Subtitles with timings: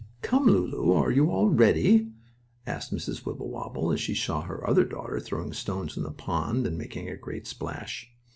[0.23, 2.09] "Come, Lulu, are you all ready?"
[2.65, 3.23] asked Mrs.
[3.23, 7.15] Wibblewobble, as she saw her other daughter throwing stones in the pond, and making a
[7.15, 8.11] great splash.